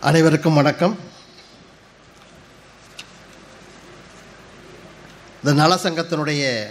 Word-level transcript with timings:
அனைவருக்கும் 0.00 0.54
வணக்கம். 0.54 0.98
இந்த 5.36 5.52
நல 5.52 5.74
சங்கத்தினுடைய 5.74 6.66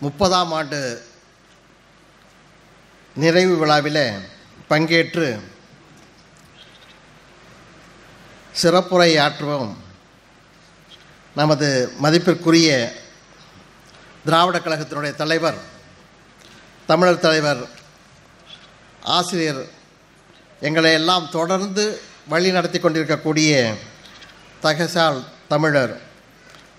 முப்பதாம் 0.00 0.52
ஆண்டு 0.52 1.06
நிறைவு 3.14 3.56
விழாவில் 3.56 4.28
பங்கேற்று 4.70 5.40
சிறப்புரை 8.62 9.10
ஆற்றுவோம். 9.20 9.74
நமது 11.34 11.92
மதிப்பிற்குரிய 11.98 12.92
திராவிட 14.24 14.58
கழகத்தினுடைய 14.58 15.14
தலைவர் 15.14 15.58
தமிழர் 16.86 17.20
தலைவர் 17.20 17.68
ஆசிரியர் 19.02 19.82
எங்களை 20.64 20.90
எல்லாம் 20.92 21.26
தொடர்ந்து 21.30 21.84
வழி 22.28 22.50
நடத்தி 22.50 22.78
கொண்டிருக்கக்கூடிய 22.78 23.52
தகசால் 24.62 25.18
தமிழர் 25.48 25.94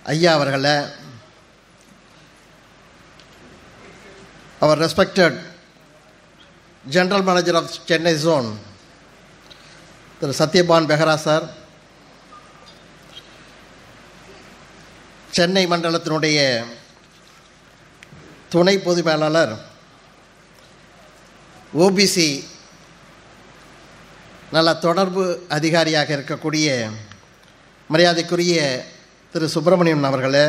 ஐயா 0.05 0.31
அவர்களை 0.33 0.75
அவர் 4.61 4.81
respected 4.81 5.37
general 6.83 7.25
manager 7.27 7.57
of 7.59 7.75
Chennai 7.89 8.13
zone 8.15 8.49
Thiru 10.21 10.33
சத்யபான் 10.39 10.89
Behera 10.89 11.15
sir 11.17 11.45
Chennai 15.29 15.63
மண்டலத்தினுடைய 15.67 16.39
துணை 18.49 18.75
பொது 18.79 19.01
மேலாளர் 19.03 19.53
ஓபிசி 21.73 22.27
நல்ல 24.55 24.69
தொடர்பு 24.77 25.23
அதிகாரியாக 25.49 26.09
இருக்கக்கூடிய 26.15 26.67
மரியாதைக்குரிய 27.89 28.59
திரு 29.33 29.47
சுப்பிரமணியன் 29.49 30.09
அவர்களே 30.09 30.45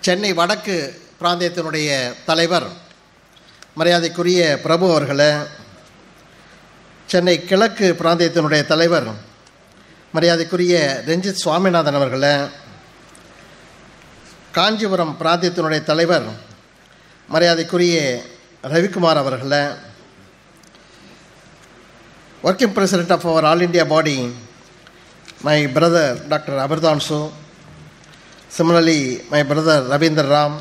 சென்னை 0.00 0.30
வடக்கு 0.32 0.76
பிராந்தியத்தினுடைய 1.20 1.90
தலைவர் 2.24 2.68
மரியாதைக்குரிய 3.76 4.40
பிரபு 4.64 4.86
அவர்களே 4.90 5.30
சென்னை 7.08 7.36
கிழக்கு 7.40 7.86
பிராந்தியத்தினுடைய 8.00 8.62
தலைவர் 8.66 9.08
மரியாதைக்குரிய 10.14 10.74
ரஞ்சித் 11.06 11.42
சுவாமிநாதன் 11.42 11.94
அவர்களே 11.94 12.34
காஞ்சிபுரம் 14.52 15.16
பிராந்தியத்தினுடைய 15.20 15.82
தலைவர் 15.82 16.28
மரியாதைக்குரிய 17.28 17.96
ரவிக்குமார் 18.64 19.20
அவர்களை 19.20 19.62
working 22.44 22.72
president 22.72 23.12
of 23.12 23.26
our 23.26 23.44
all 23.44 23.60
India 23.60 23.84
body 23.86 24.16
my 25.44 25.58
brother 25.66 26.18
doctor 26.28 26.58
Abhardansu, 26.58 27.18
similarly 28.50 28.98
my 29.30 29.40
brother 29.42 29.84
Ravinder 29.92 30.30
Ram 30.32 30.56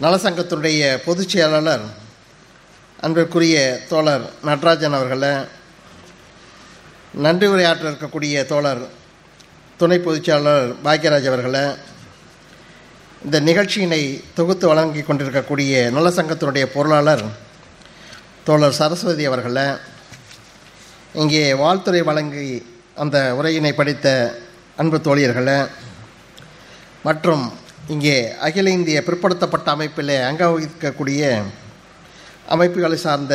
நலசங்கத்துடைய 0.00 0.82
பொதுச் 1.04 1.32
செயலாளர் 1.32 1.84
அன்பிற்குரிய 2.98 3.56
தோழர் 3.88 4.24
நட்ராஜன் 4.44 4.96
அவர்களை 4.98 5.32
நன்றி 7.14 7.46
உரையாற்ற 7.46 7.84
இருக்கக்கூடிய 7.90 8.44
தோழர் 8.46 8.82
துணை 9.80 9.98
பொதுச் 9.98 10.24
செயலாளர் 10.24 10.72
பாக்யராஜ் 10.84 11.28
அவர்களை 11.28 11.64
இந்த 13.24 13.40
நிகழ்ச்சியினை 13.40 14.02
தொகுத்து 14.34 14.66
வழங்கி 14.68 15.02
கொண்டிருக்கக்கூடிய 15.02 15.90
நலசங்கத்தினுடைய 15.90 16.64
பொருளாளர் 16.74 17.24
தோழர் 18.46 18.78
சரஸ்வதி 18.78 19.24
அவர்களை 19.26 19.66
இங்கே 21.14 21.44
வாழ்த்துறை 21.54 22.00
வழங்கி 22.02 22.46
அந்த 22.96 23.16
உரையினை 23.34 23.72
படித்த 23.74 24.08
அன்பு 24.78 24.98
தோழியர்களை 25.00 25.58
மற்றும் 27.04 27.44
இங்கே 27.88 28.16
அகில 28.38 28.70
இந்திய 28.70 28.98
பிற்படுத்தப்பட்ட 29.02 29.68
அமைப்பில் 29.70 30.14
அங்க 30.28 30.44
வகிக்கக்கூடிய 30.50 31.22
அமைப்புகளை 32.48 32.98
சார்ந்த 32.98 33.34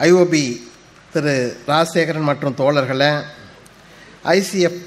ஐஓபி 0.00 0.44
திரு 1.12 1.34
ராஜசேகரன் 1.66 2.28
மற்றும் 2.30 2.58
தோழர்களை 2.60 3.10
ஐசிஎஃப் 4.32 4.80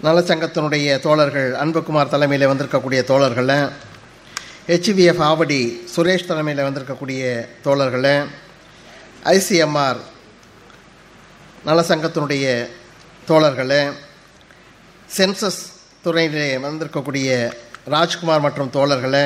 நலச்சங்கத்தினுடைய 0.00 0.96
தோழர்கள் 1.00 1.50
அன்புக்குமார் 1.56 2.14
தலைமையில் 2.14 2.50
வந்திருக்கக்கூடிய 2.50 3.02
தோழர்களை 3.04 3.58
ஹெச்விஎஃப் 4.68 5.22
ஆவடி 5.22 5.58
சுரேஷ் 5.94 6.26
தலைமையில் 6.26 6.64
வந்திருக்கக்கூடிய 6.64 7.22
தோழர்களே 7.64 8.14
ஐசிஎம்ஆர் 9.32 10.00
நலசங்கத்தினுடைய 11.64 12.46
தோழர்களே 13.28 13.82
சென்சஸ் 15.10 15.60
துறையிலே 16.04 16.48
வந்திருக்கக்கூடிய 16.64 17.28
ராஜ்குமார் 17.86 18.44
மற்றும் 18.46 18.72
தோழர்களே 18.76 19.24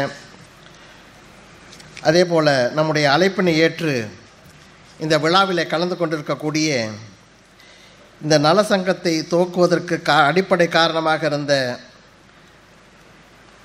அதே 2.02 2.24
போல் 2.24 2.52
நம்முடைய 2.70 3.06
அழைப்பினை 3.12 3.54
ஏற்று 3.58 3.94
இந்த 5.00 5.16
விழாவில் 5.18 5.64
கலந்து 5.66 5.96
கொண்டிருக்கக்கூடிய 5.96 6.70
இந்த 8.20 8.38
நலசங்கத்தை 8.40 9.14
துவக்குவதற்கு 9.30 9.96
கா 10.02 10.18
அடிப்படை 10.26 10.68
காரணமாக 10.70 11.24
இருந்த 11.26 11.54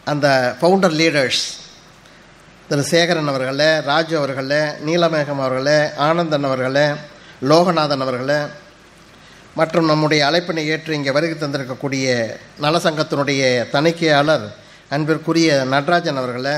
அந்த 0.07 0.27
ஃபவுண்டர் 0.59 0.97
லீடர்ஸ் 0.97 1.43
திரு 2.69 2.83
சேகரன் 2.83 3.27
அவர்களே 3.27 3.71
ராஜு 3.85 4.13
அவர்களே 4.17 4.61
நீலமேகம் 4.85 5.41
அவர்களே 5.41 5.79
ஆனந்தன் 6.05 6.47
அவர்களே 6.49 6.85
லோகநாதன் 7.41 8.03
அவர்களே 8.05 8.39
மற்றும் 9.55 9.85
நம்முடைய 9.85 10.21
அழைப்பினை 10.27 10.63
ஏற்று 10.67 10.95
இங்கே 10.95 11.11
வருகை 11.11 11.35
தந்திருக்கக்கூடிய 11.35 12.07
நலசங்கத்தினுடைய 12.61 13.43
தணிக்கையாளர் 13.71 14.45
அன்பிற்குரிய 14.91 15.51
நடராஜன் 15.65 16.21
அவர்களே 16.21 16.57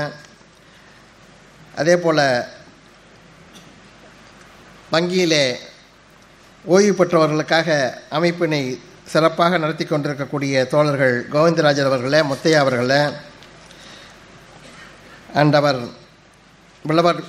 அதே 1.74 1.94
போல் 1.96 2.24
வங்கியிலே 4.92 5.44
ஓய்வு 6.64 6.92
பெற்றவர்களுக்காக 6.94 7.68
அமைப்பினை 8.10 8.62
சிறப்பாக 9.06 9.58
நடத்தி 9.58 9.84
கொண்டிருக்கக்கூடிய 9.84 10.64
தோழர்கள் 10.66 11.16
கோவிந்தராஜர் 11.32 11.90
அவர்களே 11.90 12.20
முத்தையா 12.24 12.60
அவர்களே 12.60 13.02
and 15.34 15.54
our 15.54 15.88
beloved 16.84 17.24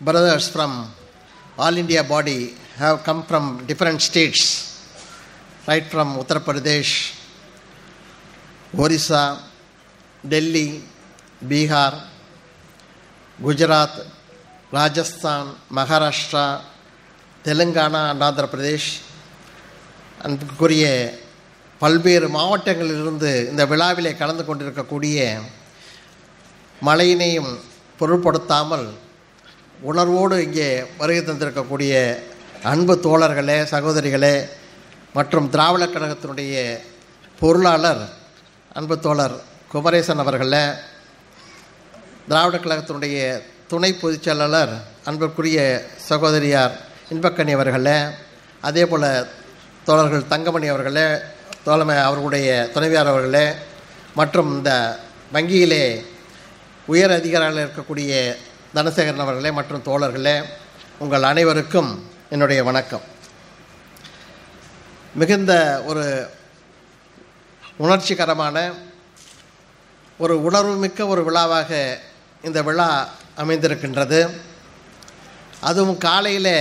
brothers 0.00 0.48
from 0.48 0.88
All 1.58 1.76
India 1.76 2.02
body 2.02 2.54
have 2.76 3.04
come 3.04 3.22
from 3.24 3.66
different 3.66 4.00
states, 4.00 4.40
right 5.68 5.84
from 5.84 6.16
Uttar 6.16 6.40
Pradesh, 6.40 7.14
Orissa, 8.76 9.38
Delhi, 10.26 10.82
Bihar, 11.44 12.08
Gujarat, 13.38 13.90
Rajasthan, 14.72 15.54
Maharashtra, 15.70 16.46
Telangana 17.44 18.00
and 18.08 18.22
Andhra 18.22 18.44
Pradesh 18.52 18.90
அன்புக்குரிய 20.24 20.84
பல்வேறு 21.80 22.26
மாவட்டங்களிலிருந்து 22.28 23.30
இந்த 23.50 23.62
விழாவிலே 23.66 24.12
கலந்து 24.20 24.44
கொண்டிருக்கக்கூடிய 24.44 25.18
மழையினையும் 26.82 27.50
பொருட்படுத்தாமல் 27.98 28.86
உணர்வோடு 29.82 30.36
இங்கே 30.44 30.68
வருகை 30.98 31.22
தந்திருக்கக்கூடிய 31.22 31.94
அன்பு 32.64 32.94
தோழர்களே 33.04 33.58
சகோதரிகளே 33.72 34.34
மற்றும் 35.14 35.46
திராவிட 35.50 35.84
கழகத்தினுடைய 35.86 36.56
பொருளாளர் 37.38 38.02
அன்பு 38.72 38.96
தோழர் 38.98 39.36
குமரேசன் 39.72 40.22
அவர்களே 40.24 40.64
திராவிட 42.28 42.56
கழகத்தினுடைய 42.58 43.18
துணை 43.68 43.90
பொதுச் 43.92 44.24
செயலாளர் 44.24 44.72
அன்பிற்குரிய 45.06 45.58
சகோதரியார் 46.08 46.74
இன்பக்கனி 47.10 47.52
அவர்களே 47.52 47.98
அதே 48.62 48.82
போல் 48.84 49.08
தோழர்கள் 49.84 50.28
தங்கமணி 50.28 50.68
அவர்களே 50.68 51.06
தோழமை 51.64 51.96
அவர்களுடைய 52.00 52.48
துணைவியார் 52.74 53.12
அவர்களே 53.12 53.46
மற்றும் 54.16 54.50
இந்த 54.56 54.70
வங்கியிலே 55.32 55.84
உயர் 56.90 57.12
அதிகாரிகள் 57.16 57.64
இருக்கக்கூடிய 57.64 58.12
தனசேகரன் 58.74 59.24
அவர்களே 59.24 59.50
மற்றும் 59.58 59.84
தோழர்களே 59.88 60.36
உங்கள் 60.98 61.22
அனைவருக்கும் 61.22 61.90
என்னுடைய 62.30 62.60
வணக்கம். 62.68 63.04
மிகுந்த 65.14 65.52
ஒரு 65.86 66.04
உணர்ச்சிகரமான 67.78 68.56
ஒரு 70.18 70.34
உணர்வுமிக்க 70.48 71.06
ஒரு 71.06 71.22
விழாவாக 71.28 71.70
இந்த 72.42 72.62
விழா 72.62 72.88
அமைந்திருக்கின்றது. 73.42 74.20
அதுவும் 75.60 75.98
காலையில் 75.98 76.54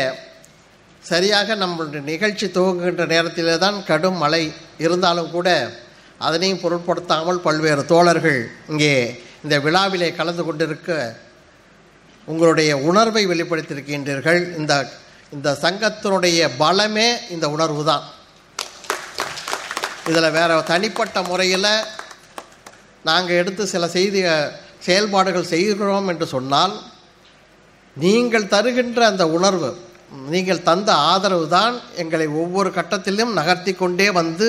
சரியாக 1.04 1.56
நம்மளுடைய 1.56 2.04
நிகழ்ச்சி 2.12 2.48
துவங்குகின்ற 2.48 3.06
நேரத்திலே 3.06 3.58
தான் 3.58 3.84
கடும் 3.84 4.18
மழை 4.18 4.44
இருந்தாலும் 4.78 5.32
கூட 5.32 5.50
அதனையும் 6.18 6.64
பொருட்படுத்தாமல் 6.64 7.44
பல்வேறு 7.48 7.86
தோழர்கள் 7.86 8.42
இங்கே 8.68 8.96
இந்த 9.44 9.56
விழாவிலே 9.66 10.10
கலந்து 10.20 10.44
கொண்டிருக்க 10.46 10.90
உங்களுடைய 12.28 12.72
உணர்வை 12.90 13.24
வெளிப்படுத்தியிருக்கின்றீர்கள். 13.32 14.42
இந்த 14.60 14.74
இந்த 15.36 15.50
சங்கத்தினுடைய 15.64 16.40
பலமே 16.62 17.10
இந்த 17.36 17.46
உணர்வு 17.56 17.84
தான் 17.90 18.06
இதில் 20.10 20.36
வேற 20.38 20.50
தனிப்பட்ட 20.72 21.18
முறையில் 21.30 21.74
நாங்கள் 23.10 23.40
எடுத்து 23.42 23.64
சில 23.74 23.88
செய்தி 23.98 24.20
செயல்பாடுகள் 24.88 25.52
செய்கிறோம் 25.54 26.10
என்று 26.12 26.26
சொன்னால் 26.36 26.76
நீங்கள் 27.98 28.52
தருகின்ற 28.54 29.02
அந்த 29.12 29.24
உணர்வு 29.38 29.70
நீங்கள் 30.34 30.66
தந்த 30.70 30.92
ஆதரவு 31.12 31.46
தான் 31.58 31.76
எங்களை 32.04 32.28
ஒவ்வொரு 32.42 32.70
கட்டத்திலும் 32.78 33.34
நகர்த்தி 33.40 33.74
கொண்டே 33.74 34.08
வந்து 34.20 34.48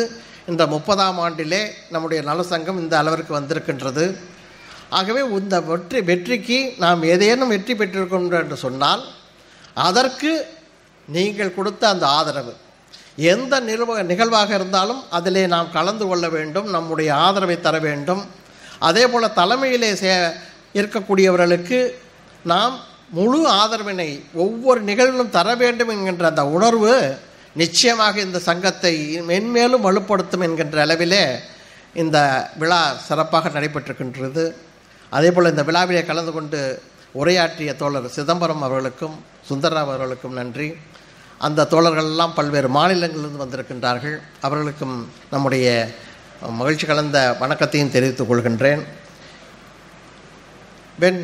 இந்த 0.51 0.63
முப்பதாம் 0.75 1.19
ஆண்டிலே 1.25 1.63
நம்முடைய 1.95 2.21
நலசங்கம் 2.31 2.81
இந்த 2.83 2.95
அளவிற்கு 3.01 3.33
வந்திருக்கின்றது. 3.39 4.05
ஆகவே 4.99 5.21
இந்த 5.39 5.57
வெற்றி 5.71 6.01
வெற்றிக்கு 6.11 6.59
நாம் 6.85 7.09
ஏதேனும் 7.13 7.53
வெற்றி 7.55 7.75
பெற்றிருக்கின்றோம் 7.81 8.43
என்று 8.45 8.59
சொன்னால் 8.65 9.03
அதற்கு 9.87 10.33
நீங்கள் 11.17 11.57
கொடுத்த 11.59 11.83
அந்த 11.93 12.05
ஆதரவு. 12.19 12.53
எந்த 13.33 13.55
நிறுவ 13.69 14.03
நிகழ்வாக 14.11 14.51
இருந்தாலும் 14.59 15.01
அதிலே 15.17 15.43
நாம் 15.55 15.75
கலந்து 15.77 16.05
கொள்ள 16.11 16.27
வேண்டும் 16.37 16.69
நம்முடைய 16.77 17.11
ஆதரவை 17.27 17.57
தர 17.67 17.77
வேண்டும். 17.89 18.23
அதே 18.89 19.05
போல் 19.13 19.37
தலைமையிலே 19.41 19.91
சே 20.03 20.13
இருக்கக்கூடியவர்களுக்கு 20.81 21.79
நாம் 22.53 22.75
முழு 23.19 23.41
ஆதரவினை 23.63 24.09
ஒவ்வொரு 24.45 24.81
நிகழ்விலும் 24.91 25.35
தர 25.37 25.49
வேண்டும் 25.63 25.91
என்கின்ற 25.95 26.27
அந்த 26.33 26.45
உணர்வு 26.57 26.93
நிச்சயமாக 27.63 28.17
இந்த 28.27 28.39
சங்கத்தை 28.49 28.95
மென்மேலும் 29.31 29.87
வலுப்படுத்தும் 29.87 30.45
என்கின்ற 30.47 30.79
அளவிலே 30.87 31.25
இந்த 32.03 32.19
விழா 32.61 32.83
சிறப்பாக 33.09 33.51
நடைபெற்றிருக்கின்றது. 33.57 34.45
அதே 35.17 35.31
போல் 35.35 35.53
இந்த 35.53 35.63
விழாவிலே 35.69 36.03
கலந்து 36.11 36.33
கொண்டு 36.37 36.61
உரையாற்றிய 37.21 37.71
தோழர் 37.83 38.09
சிதம்பரம் 38.17 38.65
அவர்களுக்கும் 38.69 39.17
சுந்தரராவ் 39.49 39.93
அவர்களுக்கும் 39.93 40.39
நன்றி 40.41 40.69
அந்த 41.47 41.67
தோழர்கள்லாம் 41.73 42.35
பல்வேறு 42.39 42.69
மாநிலங்களிலிருந்து 42.79 43.43
வந்திருக்கின்றார்கள் 43.45 44.17
அவர்களுக்கும் 44.47 44.97
நம்முடைய 45.33 45.67
மகிழ்ச்சி 46.61 46.87
கலந்த 46.87 47.19
வணக்கத்தையும் 47.45 47.95
தெரிவித்துக் 47.97 48.31
கொள்கின்றேன் 48.31 48.83
when 50.99 51.17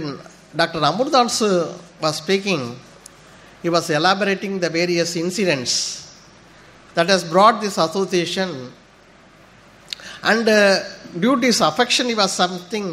Dr. 0.55 0.81
Amurdans 0.81 1.37
was 2.01 2.17
speaking, 2.17 2.77
he 3.63 3.69
was 3.69 3.89
elaborating 3.91 4.59
the 4.59 4.71
various 4.71 5.15
incidents 5.17 5.73
that 6.97 7.09
has 7.09 7.23
brought 7.25 7.61
this 7.61 7.77
association 7.79 8.51
and 10.25 10.49
uh, 10.49 10.83
due 11.17 11.41
to 11.41 11.47
his 11.47 11.61
affection 11.61 12.07
he 12.07 12.15
was 12.15 12.33
something 12.33 12.87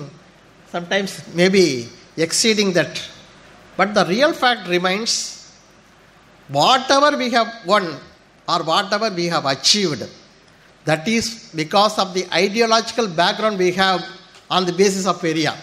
sometimes 0.76 1.12
maybe 1.34 1.88
exceeding 2.26 2.72
that 2.74 2.94
but 3.78 3.94
the 3.98 4.06
real 4.06 4.34
fact 4.44 4.68
remains 4.76 5.14
whatever 6.60 7.18
we 7.18 7.30
have 7.38 7.50
won 7.66 7.86
or 8.54 8.60
whatever 8.72 9.10
we 9.20 9.26
have 9.36 9.46
achieved 9.46 10.04
that 10.86 11.08
is 11.08 11.52
because 11.56 11.98
of 11.98 12.14
the 12.14 12.26
ideological 12.32 13.08
background 13.08 13.58
we 13.58 13.72
have 13.72 14.06
on 14.50 14.66
the 14.66 14.72
basis 14.72 15.08
of 15.08 15.20
Periyar. 15.20 15.56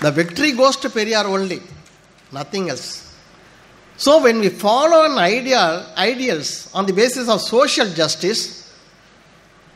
The 0.00 0.12
victory 0.12 0.52
goes 0.52 0.76
to 0.76 0.88
Periyar 0.88 1.24
only, 1.24 1.60
nothing 2.32 2.70
else. 2.70 3.12
So 3.96 4.22
when 4.22 4.38
we 4.38 4.50
follow 4.50 5.04
an 5.04 5.18
ideal, 5.18 5.86
ideals 5.96 6.72
on 6.72 6.86
the 6.86 6.92
basis 6.92 7.28
of 7.28 7.40
social 7.40 7.88
justice, 7.90 8.72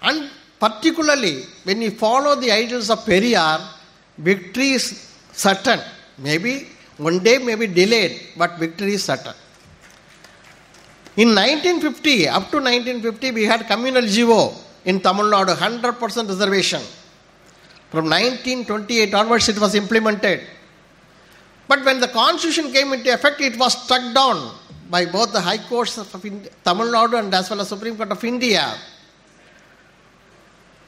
and 0.03 0.31
particularly 0.61 1.45
when 1.65 1.79
we 1.79 1.91
follow 1.91 2.35
the 2.35 2.51
ideals 2.51 2.91
of 2.91 3.01
Periyar, 3.01 3.61
victory 4.19 4.71
is 4.73 5.15
certain. 5.33 5.81
Maybe 6.19 6.69
one 6.97 7.23
day 7.23 7.39
may 7.39 7.55
be 7.55 7.67
delayed, 7.67 8.21
but 8.37 8.59
victory 8.59 8.95
is 8.95 9.05
certain. 9.05 9.35
In 11.17 11.29
1950, 11.35 12.29
up 12.29 12.51
to 12.51 12.59
1950, 12.59 13.33
we 13.33 13.45
had 13.45 13.67
communal 13.67 14.03
GO 14.03 14.55
in 14.85 15.01
Tamil 15.01 15.27
Nadu, 15.27 15.55
100% 15.55 16.29
reservation. 16.29 16.81
From 17.91 18.05
1928 18.05 19.15
onwards, 19.15 19.49
it 19.49 19.59
was 19.59 19.75
implemented. 19.75 20.43
But 21.67 21.85
when 21.85 22.01
the 22.01 22.09
constitution 22.09 22.73
came 22.73 22.93
into 22.93 23.13
effect, 23.13 23.41
it 23.41 23.59
was 23.59 23.83
struck 23.85 24.15
down 24.15 24.55
by 24.91 25.07
both 25.07 25.33
the 25.33 25.41
high 25.41 25.59
courts 25.59 25.99
of 25.99 26.11
Tamil 26.11 26.87
Nadu 26.93 27.19
and 27.19 27.35
as 27.35 27.51
well 27.51 27.61
as 27.61 27.69
Supreme 27.69 27.97
Court 27.97 28.11
of 28.11 28.23
India. 28.25 28.75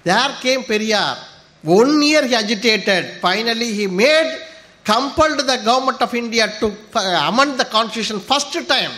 There 0.02 0.36
came 0.40 0.62
Periyar. 0.62 1.18
One 1.62 2.00
year 2.02 2.26
he 2.26 2.34
agitated. 2.34 3.20
Finally, 3.20 3.72
he 3.72 3.86
made, 3.86 4.40
compelled 4.84 5.40
the 5.40 5.60
government 5.64 6.00
of 6.00 6.14
India 6.14 6.52
to 6.60 6.74
uh, 6.94 7.30
amend 7.30 7.60
the 7.60 7.66
constitution 7.66 8.18
first 8.18 8.52
time. 8.52 8.92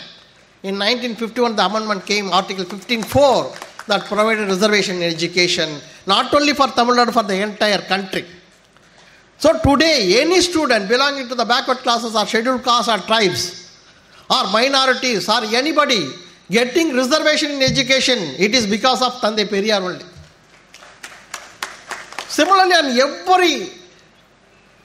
In 0.62 0.78
1951, 0.78 1.56
the 1.56 1.66
amendment 1.66 2.06
came, 2.06 2.32
Article 2.32 2.64
15.4, 2.64 3.86
that 3.86 4.04
provided 4.04 4.46
reservation 4.48 4.96
in 4.96 5.02
education, 5.02 5.80
not 6.06 6.32
only 6.32 6.52
for 6.52 6.68
Tamil 6.68 6.94
Nadu, 6.94 7.12
for 7.12 7.24
the 7.24 7.42
entire 7.42 7.78
country. 7.78 8.24
So 9.38 9.58
today, 9.58 10.20
any 10.20 10.40
student 10.40 10.88
belonging 10.88 11.26
to 11.28 11.34
the 11.34 11.44
backward 11.44 11.78
classes 11.78 12.14
or 12.14 12.24
scheduled 12.26 12.62
castes 12.62 12.88
or 12.88 12.98
tribes 12.98 13.76
or 14.30 14.44
minorities 14.52 15.28
or 15.28 15.42
anybody 15.46 16.12
getting 16.48 16.94
reservation 16.94 17.50
in 17.50 17.62
education, 17.62 18.18
it 18.38 18.54
is 18.54 18.68
because 18.68 19.02
of 19.02 19.14
Thanthai 19.14 19.46
Periyar 19.46 19.80
only. 19.80 20.04
Similarly, 22.32 22.72
on 22.72 22.86
every 23.28 23.68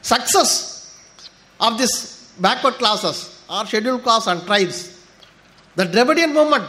success 0.01 0.99
of 1.61 1.77
this 1.77 2.33
backward 2.37 2.73
classes 2.73 3.41
or 3.49 3.65
scheduled 3.65 4.03
castes 4.03 4.27
and 4.27 4.41
tribes, 4.45 4.77
the 5.77 5.85
Dravidian 5.85 6.33
movement, 6.33 6.65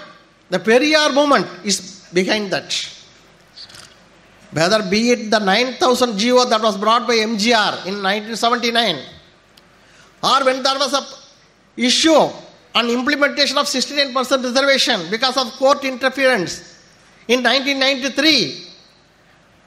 the 0.50 0.60
Periyar 0.60 1.12
movement 1.12 1.48
is 1.64 2.06
behind 2.12 2.52
that. 2.52 2.70
Whether 4.52 4.88
be 4.88 5.10
it 5.10 5.30
the 5.32 5.40
9000 5.40 6.16
GO 6.16 6.44
that 6.48 6.62
was 6.62 6.76
brought 6.76 7.08
by 7.08 7.14
MGR 7.14 7.86
in 7.90 8.00
1979, 8.00 9.02
or 10.22 10.44
when 10.44 10.62
there 10.62 10.78
was 10.78 10.94
a 10.94 11.04
issue 11.76 12.30
on 12.76 12.88
implementation 12.88 13.58
of 13.58 13.66
69% 13.66 14.14
reservation 14.44 15.10
because 15.10 15.36
of 15.36 15.50
court 15.54 15.82
interference 15.82 16.78
in 17.26 17.42
1993, 17.42 18.67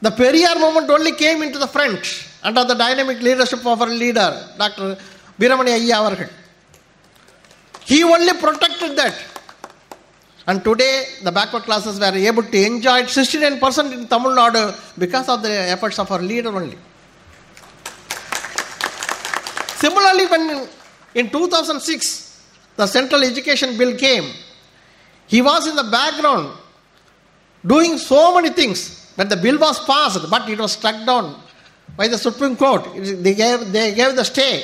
the 0.02 0.10
Periyar 0.10 0.60
movement 0.60 0.90
only 0.90 1.14
came 1.14 1.44
into 1.44 1.60
the 1.60 1.68
front 1.68 2.28
under 2.44 2.64
the 2.64 2.74
dynamic 2.74 3.22
leadership 3.22 3.66
of 3.66 3.82
our 3.82 3.88
leader, 3.88 4.50
Dr. 4.58 4.98
Veeramani 5.40 5.78
Ayya. 5.78 6.30
He 7.86 8.04
only 8.04 8.34
protected 8.34 8.98
that. 8.98 9.16
And 10.48 10.64
today, 10.64 11.06
the 11.24 11.32
backward 11.32 11.64
classes 11.64 12.00
were 12.00 12.16
able 12.16 12.44
to 12.44 12.66
enjoy 12.66 13.04
69% 13.04 13.94
in 13.94 14.08
Tamil 14.08 14.32
Nadu 14.32 14.98
because 14.98 15.30
of 15.30 15.44
the 15.44 15.52
efforts 15.52 16.00
of 16.00 16.12
our 16.12 16.22
leader 16.22 16.50
only. 16.50 16.78
Similarly, 19.76 20.26
when 20.28 20.68
in 21.14 21.30
2006, 21.30 22.44
the 22.76 22.88
Central 22.88 23.24
Education 23.24 23.78
Bill 23.78 23.96
came, 23.98 24.32
he 25.28 25.42
was 25.42 25.68
in 25.68 25.76
the 25.76 25.90
background 25.92 26.58
doing 27.66 27.98
so 27.98 28.36
many 28.36 28.50
things. 28.50 29.01
When 29.22 29.30
the 29.30 29.38
bill 29.38 29.60
was 29.60 29.78
passed, 29.86 30.28
but 30.32 30.50
it 30.50 30.58
was 30.58 30.72
struck 30.72 31.06
down 31.06 31.40
by 31.96 32.08
the 32.08 32.18
Supreme 32.18 32.56
Court. 32.58 32.84
They 32.96 33.36
gave, 33.36 33.72
they 33.72 33.94
gave 33.94 34.16
the 34.16 34.26
stay. 34.26 34.64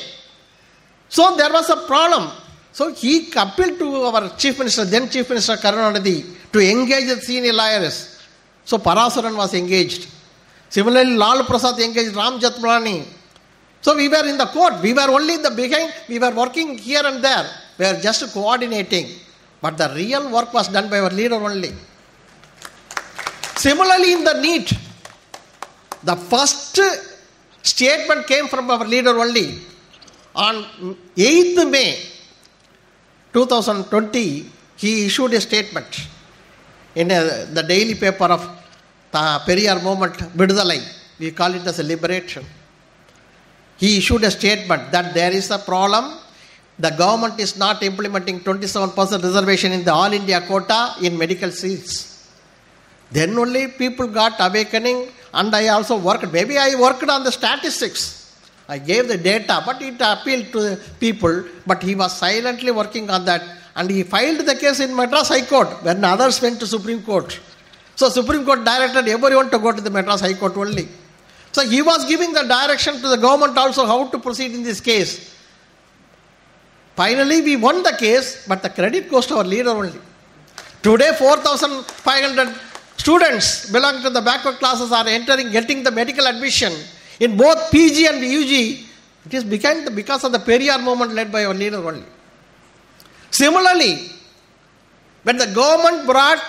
So 1.09 1.37
there 1.37 1.51
was 1.51 1.69
a 1.69 1.85
problem. 1.85 2.31
So 2.71 2.91
he 2.91 3.31
appealed 3.35 3.77
to 3.77 3.87
our 4.05 4.35
Chief 4.35 4.57
Minister, 4.57 4.85
then 4.85 5.11
Chief 5.11 5.29
Minister 5.29 5.57
Karunanidhi, 5.57 6.51
to 6.53 6.59
engage 6.59 7.05
the 7.07 7.21
senior 7.21 7.53
lawyers. 7.53 8.19
So 8.65 8.79
Parasaran 8.79 9.37
was 9.37 9.53
engaged. 9.53 10.07
Similarly, 10.69 11.15
Lal 11.15 11.43
Prasad 11.43 11.79
engaged 11.79 12.15
Ram 12.15 12.39
Jethmalani. 12.39 13.05
So 13.81 13.95
we 13.95 14.09
were 14.09 14.25
in 14.25 14.39
the 14.39 14.47
court. 14.47 14.81
We 14.81 14.93
were 14.93 15.07
only 15.17 15.35
in 15.35 15.43
the 15.43 15.51
behind. 15.51 15.93
We 16.09 16.17
were 16.17 16.31
working 16.31 16.79
here 16.79 17.03
and 17.05 17.23
there. 17.23 17.47
We 17.77 17.85
were 17.85 17.99
just 18.01 18.33
coordinating. 18.33 19.19
But 19.61 19.77
the 19.77 19.93
real 19.93 20.31
work 20.31 20.51
was 20.51 20.67
done 20.67 20.89
by 20.89 20.97
our 21.01 21.11
leader 21.11 21.35
only. 21.35 21.73
Similarly, 23.57 24.13
in 24.13 24.23
the 24.23 24.39
NEET, 24.39 24.71
the 26.03 26.15
first 26.15 26.79
statement 27.63 28.27
came 28.27 28.47
from 28.47 28.69
our 28.69 28.85
leader 28.85 29.17
only. 29.19 29.59
On 30.35 30.55
8th 31.15 31.69
May 31.69 31.97
2020, 33.33 34.51
he 34.77 35.07
issued 35.07 35.33
a 35.33 35.41
statement 35.41 36.07
in 36.93 37.09
a, 37.09 37.45
the 37.45 37.63
daily 37.63 37.95
paper 37.95 38.25
of 38.25 38.41
the 39.11 39.41
Periyar 39.47 39.83
movement, 39.83 40.13
Viduthalai. 40.37 40.81
We 41.19 41.31
call 41.31 41.55
it 41.55 41.65
as 41.65 41.79
a 41.79 41.83
liberation. 41.83 42.45
He 43.77 43.97
issued 43.97 44.23
a 44.23 44.29
statement 44.29 44.91
that 44.91 45.15
there 45.15 45.31
is 45.31 45.49
a 45.49 45.57
problem. 45.57 46.19
The 46.77 46.91
government 46.91 47.39
is 47.39 47.57
not 47.57 47.81
implementing 47.81 48.39
27% 48.41 48.95
reservation 49.23 49.71
in 49.71 49.83
the 49.83 49.93
All 49.93 50.13
India 50.13 50.41
quota 50.41 50.93
in 51.01 51.17
medical 51.17 51.49
seats. 51.49 52.16
Then 53.11 53.37
only 53.37 53.67
people 53.67 54.07
got 54.07 54.33
awakening, 54.39 55.09
and 55.33 55.55
I 55.55 55.69
also 55.69 55.97
worked. 55.97 56.31
Maybe 56.31 56.57
I 56.57 56.75
worked 56.75 57.03
on 57.03 57.23
the 57.23 57.31
statistics. 57.31 58.35
I 58.69 58.77
gave 58.79 59.07
the 59.07 59.17
data, 59.17 59.63
but 59.65 59.81
it 59.81 59.95
appealed 59.99 60.51
to 60.51 60.59
the 60.59 60.79
people, 60.99 61.45
but 61.65 61.81
he 61.81 61.95
was 61.95 62.17
silently 62.17 62.71
working 62.71 63.09
on 63.09 63.23
that. 63.25 63.41
And 63.75 63.89
he 63.89 64.03
filed 64.03 64.39
the 64.39 64.55
case 64.55 64.79
in 64.79 64.93
Madras 64.93 65.29
High 65.29 65.45
Court 65.45 65.69
when 65.83 66.03
others 66.03 66.41
went 66.41 66.59
to 66.59 66.67
Supreme 66.67 67.01
Court. 67.03 67.39
So 67.95 68.09
Supreme 68.09 68.43
Court 68.43 68.65
directed 68.65 69.07
everyone 69.07 69.49
to 69.51 69.59
go 69.59 69.71
to 69.71 69.81
the 69.81 69.89
Madras 69.89 70.21
High 70.21 70.33
Court 70.33 70.57
only. 70.57 70.87
So 71.51 71.67
he 71.67 71.81
was 71.81 72.05
giving 72.05 72.33
the 72.33 72.43
direction 72.43 73.01
to 73.01 73.07
the 73.07 73.17
government 73.17 73.57
also 73.57 73.85
how 73.85 74.07
to 74.07 74.19
proceed 74.19 74.53
in 74.53 74.63
this 74.63 74.81
case. 74.81 75.33
Finally, 76.95 77.41
we 77.41 77.55
won 77.55 77.83
the 77.83 77.95
case, 77.97 78.45
but 78.47 78.61
the 78.61 78.69
credit 78.69 79.09
goes 79.09 79.27
to 79.27 79.37
our 79.37 79.43
leader 79.43 79.69
only. 79.69 79.93
Today, 80.81 81.11
4,500 81.17 82.53
students 82.97 83.69
belonging 83.71 84.01
to 84.03 84.09
the 84.09 84.21
backward 84.21 84.55
classes 84.55 84.91
are 84.91 85.07
entering, 85.07 85.51
getting 85.51 85.83
the 85.83 85.91
medical 85.91 86.27
admission 86.27 86.73
in 87.19 87.37
both 87.37 87.71
PG 87.71 88.05
and 88.07 88.17
UG. 88.17 88.85
It 89.25 89.33
is 89.33 89.43
because 89.43 90.23
of 90.23 90.31
the 90.31 90.39
Periyar 90.39 90.83
movement 90.83 91.13
led 91.13 91.31
by 91.31 91.45
our 91.45 91.53
leader 91.53 91.77
only. 91.77 92.03
Similarly, 93.31 94.09
when 95.23 95.37
the 95.37 95.47
government 95.47 96.05
brought 96.05 96.41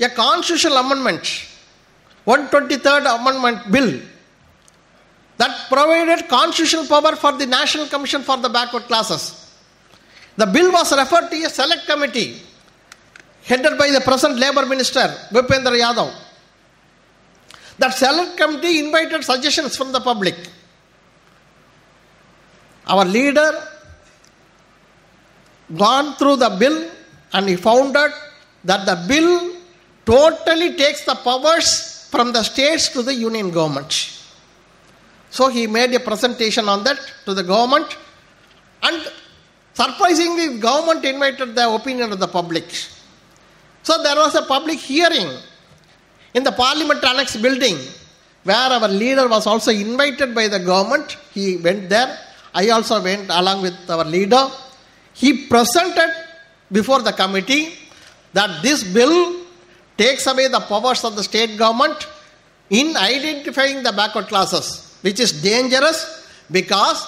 a 0.00 0.08
constitutional 0.10 0.76
amendment, 0.76 1.22
123rd 2.26 3.20
Amendment 3.20 3.72
Bill, 3.72 4.00
that 5.38 5.68
provided 5.68 6.28
constitutional 6.28 6.86
power 6.86 7.16
for 7.16 7.32
the 7.32 7.46
National 7.46 7.86
Commission 7.86 8.22
for 8.22 8.36
the 8.36 8.48
Backward 8.48 8.84
Classes. 8.84 9.50
The 10.36 10.46
bill 10.46 10.70
was 10.70 10.94
referred 10.96 11.30
to 11.30 11.36
a 11.44 11.48
select 11.48 11.86
committee 11.86 12.42
headed 13.46 13.78
by 13.78 13.90
the 13.90 14.00
present 14.00 14.38
Labour 14.38 14.66
Minister, 14.66 15.06
Bhupendra 15.30 15.78
Yadav. 15.78 16.12
That 17.78 17.94
select 17.94 18.36
committee 18.36 18.80
invited 18.80 19.22
suggestions 19.22 19.76
from 19.76 19.92
the 19.92 20.00
public. 20.00 20.34
Our 22.86 23.04
leader 23.04 23.50
gone 25.76 26.14
through 26.16 26.36
the 26.36 26.50
bill 26.58 26.90
and 27.32 27.48
he 27.48 27.56
found 27.56 27.96
out 27.96 28.12
that 28.64 28.86
the 28.86 29.04
bill 29.06 29.56
totally 30.04 30.74
takes 30.74 31.04
the 31.04 31.14
powers 31.14 32.08
from 32.10 32.32
the 32.32 32.42
states 32.42 32.88
to 32.90 33.02
the 33.02 33.14
union 33.14 33.50
government. 33.50 33.92
So 35.30 35.48
he 35.48 35.66
made 35.66 35.92
a 35.94 36.00
presentation 36.00 36.68
on 36.68 36.84
that 36.84 36.98
to 37.26 37.34
the 37.34 37.42
government 37.42 37.96
and 38.82 39.12
surprisingly 39.74 40.54
the 40.54 40.58
government 40.58 41.04
invited 41.04 41.54
the 41.54 41.68
opinion 41.68 42.12
of 42.12 42.18
the 42.18 42.28
public. 42.28 42.64
So 43.86 44.02
there 44.02 44.16
was 44.16 44.34
a 44.34 44.42
public 44.42 44.80
hearing 44.80 45.28
in 46.34 46.42
the 46.42 46.50
parliament 46.50 47.04
annex 47.04 47.36
building 47.36 47.76
where 48.42 48.70
our 48.76 48.88
leader 48.88 49.28
was 49.28 49.46
also 49.46 49.70
invited 49.70 50.34
by 50.34 50.48
the 50.48 50.58
government. 50.58 51.16
He 51.32 51.56
went 51.56 51.88
there. 51.88 52.18
I 52.52 52.70
also 52.70 53.00
went 53.00 53.30
along 53.30 53.62
with 53.62 53.78
our 53.88 54.04
leader. 54.04 54.44
He 55.14 55.46
presented 55.46 56.12
before 56.72 57.00
the 57.02 57.12
committee 57.12 57.74
that 58.32 58.60
this 58.60 58.82
bill 58.82 59.36
takes 59.96 60.26
away 60.26 60.48
the 60.48 60.60
powers 60.72 61.04
of 61.04 61.14
the 61.14 61.22
state 61.22 61.56
government 61.56 62.08
in 62.70 62.96
identifying 62.96 63.84
the 63.84 63.92
backward 63.92 64.26
classes, 64.26 64.98
which 65.02 65.20
is 65.20 65.30
dangerous 65.40 66.26
because 66.50 67.06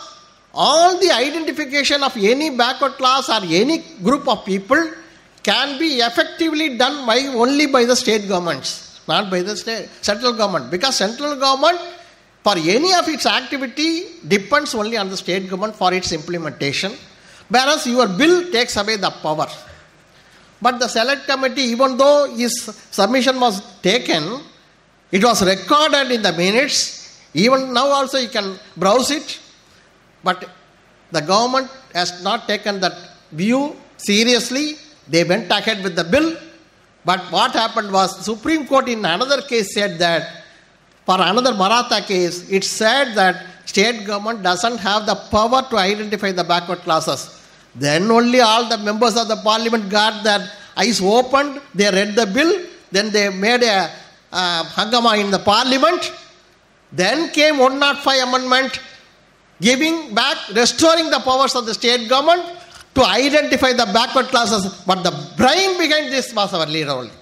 all 0.54 0.96
the 1.00 1.10
identification 1.10 2.04
of 2.04 2.16
any 2.16 2.56
backward 2.56 2.92
class 2.92 3.28
or 3.28 3.42
any 3.42 3.78
group 4.00 4.28
of 4.28 4.44
people 4.44 4.92
can 5.48 5.78
be 5.82 5.90
effectively 6.08 6.68
done 6.82 6.96
by 7.10 7.18
only 7.42 7.66
by 7.76 7.82
the 7.90 7.96
state 7.96 8.24
governments, 8.32 9.00
not 9.12 9.30
by 9.32 9.40
the 9.48 9.56
state, 9.62 9.88
central 10.08 10.32
government. 10.40 10.70
Because 10.70 10.96
central 10.96 11.34
government, 11.44 11.78
for 12.46 12.56
any 12.76 12.92
of 13.00 13.06
its 13.14 13.26
activity, 13.26 13.90
depends 14.34 14.74
only 14.74 14.96
on 15.02 15.08
the 15.08 15.16
state 15.16 15.44
government 15.48 15.74
for 15.82 15.92
its 15.98 16.12
implementation. 16.12 16.92
Whereas 17.48 17.86
your 17.86 18.08
bill 18.20 18.36
takes 18.52 18.76
away 18.76 18.96
the 18.96 19.10
power. 19.10 19.48
But 20.60 20.80
the 20.80 20.88
select 20.88 21.26
committee, 21.26 21.66
even 21.74 21.96
though 21.96 22.34
his 22.34 22.54
submission 22.90 23.40
was 23.40 23.62
taken, 23.80 24.40
it 25.10 25.24
was 25.24 25.42
recorded 25.46 26.10
in 26.10 26.22
the 26.22 26.32
minutes. 26.32 27.22
Even 27.32 27.72
now 27.72 27.86
also 27.86 28.18
you 28.18 28.28
can 28.28 28.58
browse 28.76 29.10
it. 29.10 29.40
But 30.22 30.46
the 31.10 31.22
government 31.22 31.70
has 31.94 32.22
not 32.22 32.46
taken 32.46 32.80
that 32.80 32.96
view 33.32 33.76
seriously. 33.96 34.76
They 35.08 35.24
went 35.24 35.50
ahead 35.50 35.82
with 35.82 35.96
the 35.96 36.04
bill. 36.04 36.36
But 37.04 37.20
what 37.32 37.52
happened 37.52 37.92
was 37.92 38.24
Supreme 38.24 38.66
Court 38.66 38.88
in 38.88 39.04
another 39.04 39.42
case 39.42 39.72
said 39.72 39.98
that 39.98 40.44
for 41.06 41.16
another 41.18 41.54
Maratha 41.54 42.02
case, 42.02 42.48
it 42.50 42.64
said 42.64 43.14
that 43.14 43.46
state 43.64 44.06
government 44.06 44.42
doesn't 44.42 44.78
have 44.78 45.06
the 45.06 45.14
power 45.30 45.62
to 45.70 45.76
identify 45.76 46.32
the 46.32 46.44
backward 46.44 46.80
classes. 46.80 47.40
Then 47.74 48.10
only 48.10 48.40
all 48.40 48.68
the 48.68 48.78
members 48.78 49.16
of 49.16 49.28
the 49.28 49.36
parliament 49.36 49.88
got 49.88 50.22
their 50.22 50.50
eyes 50.76 51.00
opened, 51.00 51.62
they 51.74 51.90
read 51.90 52.14
the 52.14 52.26
bill, 52.26 52.66
then 52.92 53.10
they 53.10 53.28
made 53.30 53.62
a 53.62 53.90
uh, 54.32 54.64
hangama 54.64 55.18
in 55.18 55.30
the 55.30 55.38
parliament. 55.38 56.12
Then 56.92 57.30
came 57.30 57.58
105 57.58 58.28
amendment 58.28 58.80
giving 59.60 60.14
back, 60.14 60.36
restoring 60.54 61.10
the 61.10 61.20
powers 61.20 61.54
of 61.54 61.66
the 61.66 61.74
state 61.74 62.08
government 62.08 62.57
to 62.98 63.04
identify 63.06 63.72
the 63.72 63.86
backward 63.92 64.26
classes. 64.26 64.66
But 64.84 65.02
the 65.04 65.12
brain 65.36 65.78
behind 65.78 66.12
this 66.12 66.34
was 66.34 66.52
our 66.52 66.66
leader 66.66 66.90
only. 66.90 67.12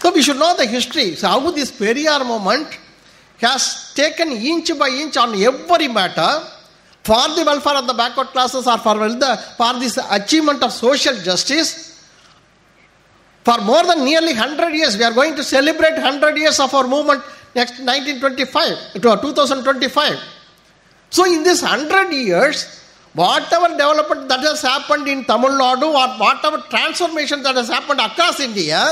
So 0.00 0.12
we 0.12 0.22
should 0.22 0.38
know 0.38 0.56
the 0.56 0.64
history. 0.64 1.14
So 1.14 1.28
how 1.28 1.50
this 1.50 1.70
Periyar 1.70 2.26
movement 2.26 2.78
has 3.40 3.92
taken 3.94 4.32
inch 4.32 4.70
by 4.78 4.88
inch 4.88 5.18
on 5.18 5.34
every 5.34 5.88
matter 5.88 6.42
for 7.04 7.28
the 7.36 7.44
welfare 7.44 7.76
of 7.76 7.86
the 7.86 7.92
backward 7.92 8.28
classes 8.28 8.66
or 8.66 8.78
for, 8.78 8.94
the, 8.94 9.44
for 9.58 9.74
this 9.78 9.98
achievement 10.10 10.62
of 10.62 10.72
social 10.72 11.14
justice. 11.16 12.08
For 13.44 13.58
more 13.60 13.84
than 13.84 14.04
nearly 14.04 14.32
100 14.32 14.72
years, 14.72 14.96
we 14.96 15.04
are 15.04 15.12
going 15.12 15.36
to 15.36 15.44
celebrate 15.44 15.94
100 15.94 16.36
years 16.38 16.58
of 16.60 16.72
our 16.72 16.86
movement 16.86 17.22
next 17.54 17.80
1925 17.80 18.94
to 18.94 19.00
2025. 19.00 20.18
So 21.10 21.26
in 21.26 21.42
this 21.42 21.62
100 21.62 22.12
years, 22.12 22.79
whatever 23.14 23.68
development 23.68 24.28
that 24.28 24.40
has 24.40 24.62
happened 24.62 25.08
in 25.08 25.24
Tamil 25.24 25.50
Nadu 25.50 25.88
or 25.92 26.18
whatever 26.18 26.58
transformation 26.68 27.42
that 27.42 27.56
has 27.56 27.68
happened 27.68 28.00
across 28.00 28.40
India, 28.40 28.82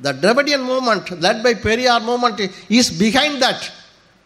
the 0.00 0.12
Dravidian 0.12 0.62
movement 0.64 1.20
led 1.20 1.42
by 1.42 1.54
Periyar 1.54 2.04
movement 2.04 2.40
is 2.68 2.90
behind 2.90 3.42
that. 3.42 3.70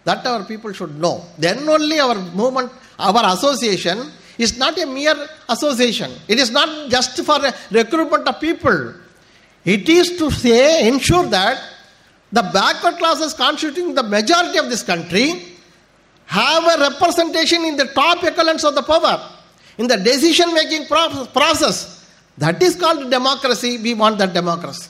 That 0.05 0.27
our 0.27 0.45
people 0.45 0.73
should 0.73 0.99
know. 0.99 1.25
Then 1.39 1.69
only 1.69 2.01
our 2.01 2.17
movement, 2.17 2.73
our 2.99 3.35
association 3.35 4.11
is 4.37 4.59
not 4.59 4.77
a 4.79 4.87
mere 4.87 5.29
association. 5.49 6.11
It 6.27 6.39
is 6.39 6.51
not 6.51 6.91
just 6.91 7.25
for 7.25 7.39
recruitment 7.71 8.27
of 8.27 8.41
people. 8.41 8.95
It 9.65 9.89
is 9.89 10.17
to 10.19 10.31
say, 10.31 10.89
ensure 10.89 11.27
that 11.27 11.63
the 12.33 12.43
backward 12.43 12.97
classes 12.99 13.33
constituting 13.35 13.95
the 13.95 14.03
majority 14.03 14.59
of 14.59 14.69
this 14.71 14.83
country 14.83 15.52
have 16.39 16.65
a 16.75 16.77
representation 16.89 17.65
in 17.71 17.77
the 17.77 17.87
top 18.01 18.25
echelons 18.25 18.65
of 18.65 18.75
the 18.75 18.83
power, 18.83 19.17
in 19.77 19.87
the 19.87 19.99
decision 19.99 20.53
making 20.55 20.87
process. 20.87 21.79
That 22.39 22.63
is 22.63 22.75
called 22.83 23.11
democracy. 23.11 23.77
We 23.87 23.93
want 23.93 24.17
that 24.19 24.33
democracy. 24.33 24.89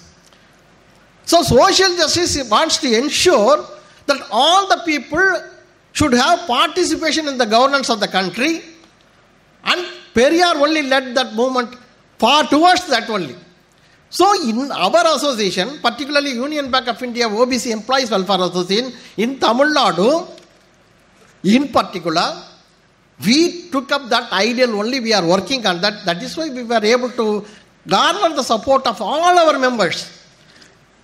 So, 1.25 1.43
social 1.43 1.97
justice 1.97 2.49
wants 2.49 2.79
to 2.79 2.89
ensure 2.97 3.67
that 4.07 4.21
all 4.31 4.69
the 4.69 4.83
people 4.85 5.27
should 5.93 6.15
have 6.15 6.47
participation 6.47 7.27
in 7.29 7.39
the 7.39 7.47
governance 7.47 7.91
of 7.91 7.99
the 7.99 8.09
country, 8.09 8.63
and 9.65 9.81
Periyar 10.15 10.55
only 10.67 10.83
led 10.83 11.15
that 11.17 11.35
movement 11.35 11.75
far 12.19 12.45
towards 12.47 12.87
that 12.87 13.11
only. 13.11 13.37
So, 14.11 14.27
in 14.49 14.71
our 14.71 15.03
association, 15.17 15.81
particularly 15.83 16.33
Union 16.33 16.71
Bank 16.71 16.87
of 16.87 17.03
India 17.03 17.29
OBC 17.29 17.73
Employees 17.73 18.11
Welfare 18.11 18.43
Association 18.43 18.93
in 19.17 19.41
Tamil 19.41 19.75
Nadu, 19.75 20.39
in 21.45 21.69
particular, 21.69 22.43
we 23.25 23.69
took 23.71 23.91
up 23.93 24.09
that 24.09 24.33
ideal 24.33 24.79
only. 24.79 25.01
We 25.01 25.13
are 25.13 25.27
working 25.27 25.67
on 25.67 25.81
that. 25.81 26.05
That 26.05 26.23
is 26.23 26.37
why 26.37 26.51
we 26.51 26.63
were 26.63 26.85
able 26.85 27.11
to 27.11 27.45
garner 27.87 28.35
the 28.35 28.43
support 28.43 28.87
of 28.87 29.01
all 29.01 29.39
our 29.39 29.59
members. 29.59 30.11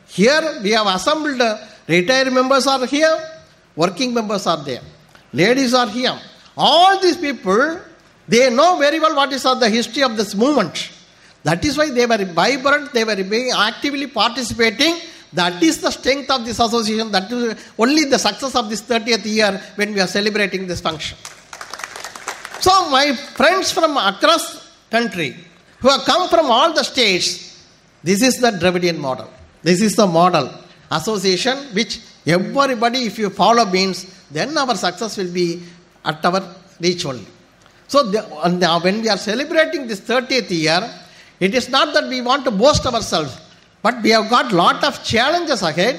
Here 0.08 0.60
we 0.62 0.70
have 0.70 0.86
assembled 0.86 1.40
uh, 1.40 1.58
retired 1.86 2.32
members 2.32 2.66
are 2.66 2.86
here, 2.86 3.18
working 3.76 4.14
members 4.14 4.46
are 4.46 4.62
there, 4.64 4.80
ladies 5.32 5.74
are 5.74 5.88
here. 5.88 6.18
All 6.56 7.00
these 7.00 7.16
people, 7.16 7.80
they 8.26 8.50
know 8.50 8.78
very 8.78 8.98
well 9.00 9.14
what 9.14 9.32
is 9.32 9.42
the 9.42 9.68
history 9.68 10.02
of 10.02 10.16
this 10.16 10.34
movement. 10.34 10.90
That 11.44 11.64
is 11.64 11.76
why 11.76 11.90
they 11.90 12.06
were 12.06 12.24
vibrant, 12.24 12.92
they 12.92 13.04
were 13.04 13.22
being 13.22 13.52
actively 13.56 14.06
participating. 14.06 14.96
That 15.32 15.62
is 15.62 15.80
the 15.80 15.90
strength 15.90 16.30
of 16.30 16.44
this 16.44 16.58
association. 16.58 17.12
That 17.12 17.30
is 17.30 17.72
only 17.78 18.04
the 18.04 18.18
success 18.18 18.54
of 18.54 18.70
this 18.70 18.82
30th 18.82 19.24
year 19.24 19.60
when 19.76 19.92
we 19.92 20.00
are 20.00 20.06
celebrating 20.06 20.66
this 20.66 20.80
function. 20.80 21.18
So, 22.60 22.90
my 22.90 23.14
friends 23.14 23.70
from 23.70 23.96
across 23.96 24.72
country 24.90 25.36
who 25.80 25.88
have 25.88 26.04
come 26.04 26.28
from 26.28 26.50
all 26.50 26.72
the 26.72 26.82
states, 26.82 27.64
this 28.02 28.22
is 28.22 28.40
the 28.40 28.50
Dravidian 28.52 28.98
model. 28.98 29.30
This 29.62 29.80
is 29.80 29.94
the 29.96 30.06
model 30.06 30.50
association 30.90 31.56
which 31.74 32.00
Everybody, 32.28 33.04
if 33.04 33.18
you 33.18 33.30
follow 33.30 33.64
means, 33.64 34.04
then 34.30 34.56
our 34.58 34.74
success 34.74 35.16
will 35.16 35.32
be 35.32 35.62
at 36.04 36.22
our 36.24 36.42
reach 36.80 37.06
only. 37.06 37.26
So 37.86 38.02
the, 38.02 38.20
when 38.82 39.00
we 39.00 39.08
are 39.08 39.16
celebrating 39.16 39.86
this 39.86 40.00
30th 40.00 40.50
year, 40.50 40.90
it 41.40 41.54
is 41.54 41.70
not 41.70 41.94
that 41.94 42.06
we 42.08 42.20
want 42.20 42.44
to 42.44 42.50
boast 42.50 42.84
ourselves, 42.84 43.34
but 43.88 44.02
we 44.02 44.10
have 44.10 44.28
got 44.28 44.52
lot 44.52 44.84
of 44.84 45.02
challenges 45.02 45.62
ahead, 45.62 45.98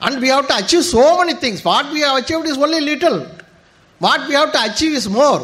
and 0.00 0.20
we 0.20 0.28
have 0.28 0.46
to 0.46 0.56
achieve 0.56 0.84
so 0.84 1.18
many 1.18 1.34
things. 1.34 1.64
What 1.64 1.92
we 1.92 2.00
have 2.02 2.18
achieved 2.18 2.46
is 2.46 2.56
only 2.56 2.80
little. 2.80 3.26
What 3.98 4.28
we 4.28 4.34
have 4.34 4.52
to 4.52 4.60
achieve 4.70 4.92
is 4.92 5.08
more. 5.08 5.40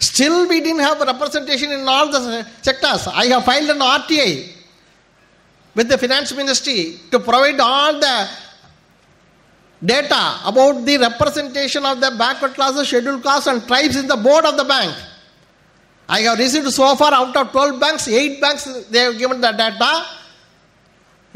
Still, 0.00 0.48
we 0.48 0.60
didn't 0.60 0.80
have 0.80 1.00
representation 1.00 1.70
in 1.70 1.86
all 1.86 2.10
the 2.10 2.44
sectors. 2.60 3.06
I 3.06 3.26
have 3.26 3.44
filed 3.44 3.70
an 3.70 3.78
RTI 3.78 4.48
with 5.76 5.88
the 5.88 5.96
finance 5.96 6.34
ministry 6.34 6.98
to 7.12 7.20
provide 7.20 7.60
all 7.60 8.00
the 8.00 8.28
data 9.84 10.40
about 10.44 10.84
the 10.84 10.98
representation 10.98 11.86
of 11.86 12.00
the 12.00 12.10
backward 12.18 12.54
classes, 12.54 12.88
scheduled 12.88 13.22
castes, 13.22 13.46
and 13.46 13.64
tribes 13.68 13.94
in 13.94 14.08
the 14.08 14.16
board 14.16 14.44
of 14.44 14.56
the 14.56 14.64
bank. 14.64 14.92
I 16.08 16.22
have 16.22 16.36
received 16.36 16.68
so 16.72 16.96
far 16.96 17.14
out 17.14 17.36
of 17.36 17.52
12 17.52 17.80
banks, 17.80 18.08
8 18.08 18.40
banks 18.40 18.64
they 18.90 19.00
have 19.06 19.16
given 19.16 19.40
the 19.40 19.52
data. 19.52 20.04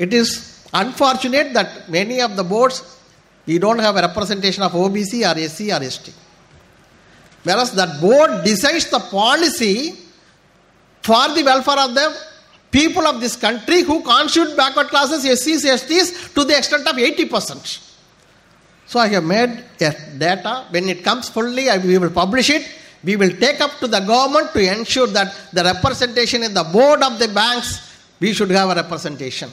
It 0.05 0.15
is 0.15 0.67
unfortunate 0.73 1.53
that 1.53 1.91
many 1.91 2.23
of 2.23 2.35
the 2.35 2.43
boards 2.43 2.77
we 3.47 3.59
don't 3.59 3.81
have 3.81 3.97
a 3.97 4.03
representation 4.03 4.63
of 4.63 4.73
OBC 4.73 5.13
or 5.29 5.37
SC 5.49 5.61
or 5.77 5.83
ST. 5.91 6.15
Whereas 7.43 7.73
that 7.73 8.01
board 8.01 8.45
decides 8.45 8.89
the 8.91 9.01
policy 9.01 9.99
for 11.03 11.29
the 11.35 11.43
welfare 11.45 11.81
of 11.87 11.95
the 11.95 12.07
people 12.71 13.07
of 13.07 13.21
this 13.21 13.37
country 13.37 13.83
who 13.83 14.03
constitute 14.03 14.57
backward 14.57 14.89
classes, 14.89 15.25
SCs, 15.25 15.65
STs 15.81 16.35
to 16.35 16.45
the 16.45 16.57
extent 16.57 16.87
of 16.87 16.97
80%. 16.97 17.97
So 18.87 19.01
I 19.01 19.09
have 19.09 19.25
made 19.25 19.65
a 19.81 19.93
data. 20.19 20.67
When 20.71 20.89
it 20.89 21.05
comes 21.05 21.29
fully, 21.29 21.67
we 21.85 21.99
will 21.99 22.11
publish 22.11 22.49
it. 22.51 22.67
We 23.05 23.17
will 23.17 23.37
take 23.37 23.61
up 23.61 23.79
to 23.81 23.87
the 23.87 24.01
government 24.01 24.53
to 24.53 24.61
ensure 24.79 25.09
that 25.09 25.35
the 25.53 25.65
representation 25.65 26.43
in 26.43 26.55
the 26.55 26.65
board 26.65 27.03
of 27.03 27.19
the 27.19 27.29
banks, 27.29 27.99
we 28.21 28.33
should 28.33 28.51
have 28.51 28.71
a 28.71 28.75
representation. 28.75 29.51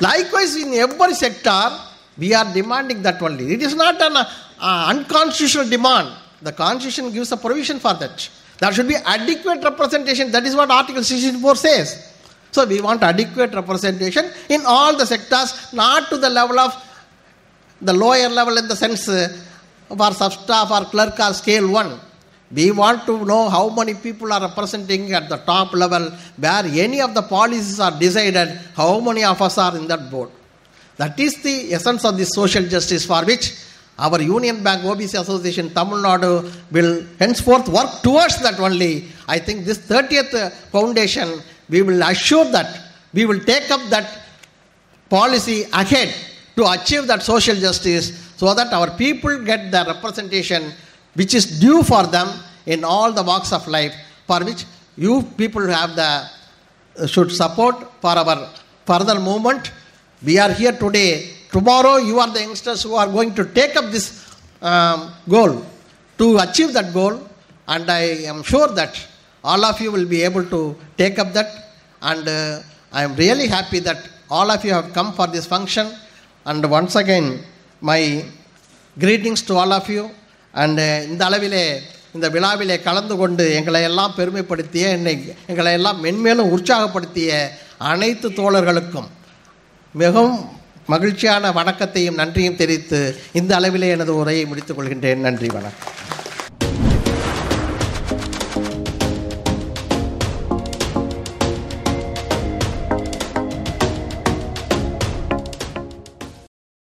Likewise, 0.00 0.56
in 0.56 0.72
every 0.74 1.14
sector, 1.14 1.78
we 2.16 2.32
are 2.34 2.52
demanding 2.52 3.02
that 3.02 3.20
only. 3.22 3.52
It 3.52 3.62
is 3.62 3.74
not 3.74 4.00
an 4.00 4.16
uh, 4.16 4.86
unconstitutional 4.88 5.68
demand. 5.68 6.16
The 6.42 6.52
Constitution 6.52 7.12
gives 7.12 7.32
a 7.32 7.36
provision 7.36 7.78
for 7.78 7.94
that. 7.94 8.28
There 8.58 8.72
should 8.72 8.88
be 8.88 8.96
adequate 8.96 9.62
representation. 9.62 10.30
That 10.30 10.44
is 10.44 10.56
what 10.56 10.70
Article 10.70 11.02
64 11.02 11.56
says. 11.56 12.12
So 12.50 12.66
we 12.66 12.80
want 12.80 13.02
adequate 13.02 13.54
representation 13.54 14.30
in 14.48 14.62
all 14.66 14.96
the 14.96 15.06
sectors, 15.06 15.72
not 15.72 16.08
to 16.10 16.18
the 16.18 16.28
level 16.28 16.58
of 16.58 16.74
the 17.80 17.92
lower 17.92 18.28
level 18.28 18.58
in 18.58 18.68
the 18.68 18.76
sense 18.76 19.08
uh, 19.08 19.28
for 19.88 20.12
sub-staff 20.12 20.70
or 20.70 20.84
clerk 20.86 21.18
or 21.18 21.32
scale 21.32 21.70
1. 21.70 22.00
We 22.52 22.72
want 22.72 23.06
to 23.06 23.24
know 23.24 23.48
how 23.48 23.68
many 23.70 23.94
people 23.94 24.32
are 24.32 24.40
representing 24.40 25.12
at 25.12 25.28
the 25.28 25.36
top 25.36 25.72
level 25.72 26.10
where 26.36 26.64
any 26.64 27.00
of 27.00 27.14
the 27.14 27.22
policies 27.22 27.78
are 27.78 27.96
decided, 27.96 28.58
how 28.74 28.98
many 28.98 29.22
of 29.24 29.40
us 29.40 29.56
are 29.56 29.76
in 29.76 29.86
that 29.86 30.10
board. 30.10 30.30
That 30.96 31.18
is 31.18 31.40
the 31.42 31.72
essence 31.72 32.04
of 32.04 32.18
the 32.18 32.26
social 32.26 32.64
justice 32.64 33.06
for 33.06 33.24
which 33.24 33.54
our 33.98 34.20
Union 34.20 34.62
Bank 34.62 34.82
OBC 34.82 35.20
Association 35.20 35.70
Tamil 35.70 35.98
Nadu 35.98 36.50
will 36.72 37.06
henceforth 37.18 37.68
work 37.68 38.02
towards 38.02 38.40
that 38.42 38.58
only. 38.58 39.06
I 39.28 39.38
think 39.38 39.64
this 39.64 39.78
30th 39.78 40.34
uh, 40.34 40.50
foundation, 40.74 41.40
we 41.68 41.82
will 41.82 42.02
assure 42.02 42.46
that 42.50 42.80
we 43.12 43.26
will 43.26 43.40
take 43.40 43.70
up 43.70 43.80
that 43.90 44.22
policy 45.08 45.64
ahead 45.72 46.14
to 46.56 46.66
achieve 46.70 47.06
that 47.06 47.22
social 47.22 47.54
justice 47.56 48.32
so 48.36 48.54
that 48.54 48.72
our 48.72 48.90
people 48.96 49.38
get 49.44 49.70
the 49.70 49.84
representation 49.86 50.72
which 51.14 51.34
is 51.34 51.60
due 51.60 51.82
for 51.82 52.06
them 52.06 52.28
in 52.66 52.84
all 52.84 53.12
the 53.12 53.22
walks 53.22 53.52
of 53.52 53.66
life 53.66 53.94
for 54.26 54.44
which 54.44 54.64
you 54.96 55.22
people 55.36 55.66
have 55.66 55.96
the 55.96 56.10
should 57.06 57.30
support 57.32 57.76
for 58.00 58.10
our 58.10 58.48
further 58.84 59.18
movement. 59.18 59.72
We 60.22 60.38
are 60.38 60.52
here 60.52 60.72
today. 60.72 61.30
Tomorrow 61.50 61.96
you 61.96 62.18
are 62.20 62.30
the 62.30 62.40
youngsters 62.40 62.82
who 62.82 62.94
are 62.94 63.06
going 63.06 63.34
to 63.34 63.44
take 63.44 63.76
up 63.76 63.90
this 63.90 64.36
um, 64.60 65.12
goal. 65.28 65.64
To 66.18 66.38
achieve 66.38 66.74
that 66.74 66.92
goal 66.92 67.14
and 67.66 67.90
i 67.90 68.02
am 68.32 68.42
sure 68.42 68.68
that 68.68 68.94
all 69.42 69.64
of 69.64 69.80
you 69.80 69.90
will 69.90 70.06
be 70.06 70.22
able 70.22 70.44
to 70.44 70.76
take 70.96 71.18
up 71.18 71.32
that. 71.32 71.50
And 72.02 72.28
uh, 72.28 72.62
i 72.92 73.02
am 73.02 73.16
really 73.16 73.46
happy 73.46 73.78
that 73.80 74.08
all 74.30 74.50
of 74.50 74.64
you 74.64 74.72
have 74.72 74.92
come 74.92 75.12
for 75.12 75.26
this 75.26 75.46
function. 75.46 75.86
And 76.44 76.68
once 76.70 76.96
again 76.96 77.40
my 77.80 78.24
greetings 78.98 79.40
to 79.42 79.54
all 79.54 79.72
of 79.72 79.88
you 79.88 80.10
and 80.54 80.82
uh, 80.82 81.08
இந்த 81.08 81.22
அளவிலே 81.28 81.64
இந்த 82.12 82.28
விழாவிலே 82.28 82.76
கலந்து 82.82 83.16
கொண்டு 83.16 83.44
எங்களை 83.54 83.82
எல்லாம் 83.82 84.14
பெருமைப்படுத்திய 84.16 84.84
என்னை 84.88 85.12
எங்களை 85.46 85.72
எல்லாம் 85.72 85.98
மென்மேலும் 86.04 86.52
உற்சாகப்படுத்திய 86.56 87.50
அனைத்து 87.78 88.28
தோழர்களுக்கும் 88.28 89.08
மிகவும் 89.94 90.40
மகிழ்ச்சியான 90.86 91.52
வணக்கத்தையும் 91.52 92.14
நன்றியும் 92.14 92.56
தெரிவித்து 92.56 93.00
இந்த 93.32 93.58
அளவிலே 93.58 93.90
எனது 93.90 94.14
உரையை 94.16 94.44
முடித்துக் 94.44 94.78
கொள்கின்றேன். 94.78 95.24
நன்றி 95.26 95.48
வணக்கம். 95.48 96.19